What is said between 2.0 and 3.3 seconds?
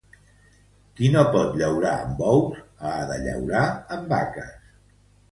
amb bous ha de